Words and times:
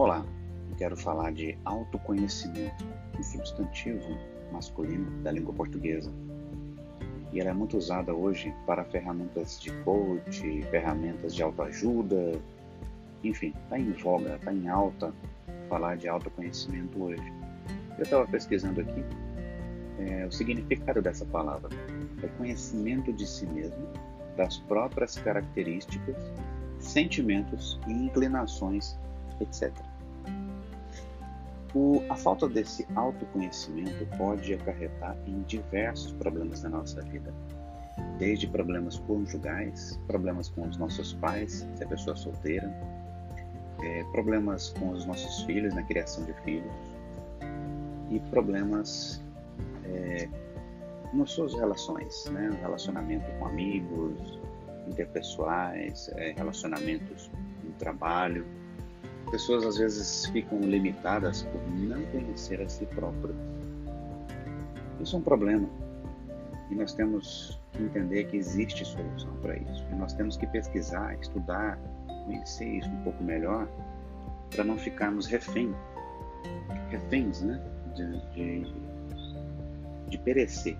Olá, 0.00 0.24
eu 0.70 0.76
quero 0.76 0.96
falar 0.96 1.30
de 1.30 1.58
autoconhecimento, 1.62 2.86
um 3.18 3.22
substantivo 3.22 4.16
masculino 4.50 5.10
da 5.22 5.30
língua 5.30 5.52
portuguesa. 5.52 6.10
E 7.30 7.38
ela 7.38 7.50
é 7.50 7.52
muito 7.52 7.76
usada 7.76 8.14
hoje 8.14 8.50
para 8.66 8.82
ferramentas 8.82 9.60
de 9.60 9.70
coach, 9.82 10.62
ferramentas 10.70 11.34
de 11.34 11.42
autoajuda, 11.42 12.40
enfim, 13.22 13.52
está 13.62 13.78
em 13.78 13.92
voga, 13.92 14.36
está 14.36 14.54
em 14.54 14.70
alta 14.70 15.12
falar 15.68 15.98
de 15.98 16.08
autoconhecimento 16.08 16.98
hoje. 16.98 17.32
Eu 17.98 18.04
estava 18.04 18.26
pesquisando 18.26 18.80
aqui 18.80 19.04
é, 19.98 20.24
o 20.24 20.32
significado 20.32 21.02
dessa 21.02 21.26
palavra. 21.26 21.68
É 22.22 22.26
conhecimento 22.38 23.12
de 23.12 23.26
si 23.26 23.44
mesmo, 23.44 23.86
das 24.34 24.56
próprias 24.60 25.18
características, 25.18 26.16
sentimentos 26.78 27.78
e 27.86 27.92
inclinações, 27.92 28.98
etc. 29.40 29.72
O, 31.74 32.02
a 32.08 32.16
falta 32.16 32.48
desse 32.48 32.86
autoconhecimento 32.96 34.04
pode 34.18 34.54
acarretar 34.54 35.16
em 35.26 35.42
diversos 35.42 36.12
problemas 36.12 36.62
da 36.62 36.68
nossa 36.68 37.00
vida, 37.02 37.32
desde 38.18 38.48
problemas 38.48 38.98
conjugais, 38.98 39.98
problemas 40.06 40.48
com 40.48 40.68
os 40.68 40.76
nossos 40.76 41.12
pais, 41.14 41.66
se 41.74 41.84
a 41.84 41.86
pessoa 41.86 42.14
é 42.14 42.18
solteira, 42.18 42.74
é, 43.82 44.04
problemas 44.12 44.70
com 44.70 44.90
os 44.90 45.06
nossos 45.06 45.44
filhos, 45.44 45.72
na 45.74 45.82
criação 45.84 46.24
de 46.24 46.32
filhos, 46.42 46.72
e 48.10 48.18
problemas 48.30 49.22
é, 49.84 50.28
nas 51.12 51.30
suas 51.30 51.54
relações, 51.54 52.24
né? 52.26 52.50
relacionamento 52.60 53.30
com 53.38 53.46
amigos, 53.46 54.40
interpessoais, 54.88 56.10
é, 56.16 56.32
relacionamentos 56.32 57.30
no 57.62 57.72
trabalho, 57.72 58.44
pessoas 59.30 59.64
às 59.64 59.76
vezes 59.76 60.26
ficam 60.26 60.60
limitadas 60.60 61.42
por 61.42 61.60
não 61.72 62.02
conhecer 62.06 62.60
a 62.60 62.68
si 62.68 62.86
próprias. 62.86 63.36
Isso 65.00 65.16
é 65.16 65.18
um 65.18 65.22
problema. 65.22 65.68
E 66.70 66.74
nós 66.74 66.92
temos 66.92 67.58
que 67.72 67.82
entender 67.82 68.24
que 68.24 68.36
existe 68.36 68.84
solução 68.84 69.34
para 69.42 69.56
isso. 69.56 69.84
E 69.90 69.94
nós 69.94 70.12
temos 70.12 70.36
que 70.36 70.46
pesquisar, 70.46 71.14
estudar, 71.20 71.78
conhecer 72.26 72.66
isso 72.66 72.88
um 72.88 73.02
pouco 73.02 73.22
melhor, 73.22 73.68
para 74.50 74.64
não 74.64 74.76
ficarmos 74.76 75.26
refém, 75.26 75.74
reféns 76.90 77.40
né? 77.40 77.60
de, 77.94 78.32
de, 78.34 78.72
de 80.08 80.18
perecer, 80.18 80.76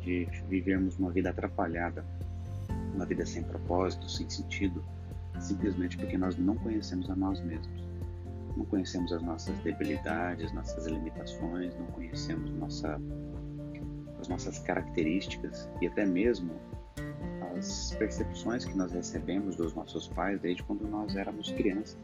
de 0.00 0.28
vivermos 0.48 0.98
uma 0.98 1.10
vida 1.10 1.30
atrapalhada, 1.30 2.04
uma 2.94 3.04
vida 3.04 3.26
sem 3.26 3.42
propósito, 3.42 4.08
sem 4.08 4.28
sentido 4.28 4.84
simplesmente 5.40 5.96
porque 5.96 6.16
nós 6.16 6.36
não 6.36 6.56
conhecemos 6.56 7.08
a 7.10 7.16
nós 7.16 7.40
mesmos. 7.40 7.86
Não 8.56 8.64
conhecemos 8.64 9.12
as 9.12 9.22
nossas 9.22 9.56
debilidades, 9.58 10.52
nossas 10.52 10.86
limitações, 10.86 11.74
não 11.76 11.86
conhecemos 11.86 12.50
nossa, 12.52 13.00
as 14.18 14.28
nossas 14.28 14.58
características 14.60 15.68
e 15.80 15.86
até 15.86 16.06
mesmo 16.06 16.52
as 17.56 17.94
percepções 17.98 18.64
que 18.64 18.76
nós 18.76 18.92
recebemos 18.92 19.56
dos 19.56 19.74
nossos 19.74 20.08
pais 20.08 20.40
desde 20.40 20.62
quando 20.62 20.86
nós 20.88 21.16
éramos 21.16 21.50
crianças. 21.52 21.98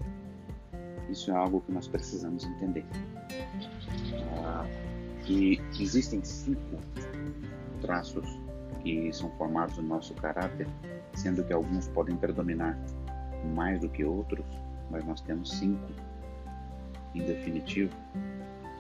Isso 1.11 1.30
é 1.30 1.34
algo 1.34 1.61
que 1.62 1.72
nós 1.72 1.89
precisamos 1.89 2.44
entender. 2.44 2.84
Ah, 4.44 4.67
que 5.24 5.61
existem 5.78 6.22
cinco 6.24 6.78
traços 7.80 8.27
que 8.83 9.12
são 9.12 9.30
formados 9.33 9.77
no 9.77 9.84
nosso 9.84 10.14
caráter, 10.14 10.67
sendo 11.14 11.44
que 11.44 11.52
alguns 11.52 11.89
podem 11.89 12.17
predominar 12.17 12.78
mais 13.44 13.80
do 13.80 13.88
que 13.88 14.04
outros, 14.04 14.44
mas 14.90 15.04
nós 15.04 15.20
temos 15.20 15.50
cinco 15.50 15.88
em 17.14 17.24
definitivo. 17.24 17.94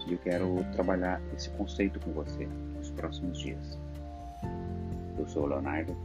E 0.06 0.12
eu 0.12 0.18
quero 0.18 0.64
trabalhar 0.72 1.20
esse 1.34 1.50
conceito 1.50 2.00
com 2.00 2.12
você 2.12 2.46
nos 2.76 2.90
próximos 2.90 3.38
dias. 3.38 3.78
Eu 5.18 5.28
sou 5.28 5.44
o 5.44 5.46
Leonardo 5.46 5.96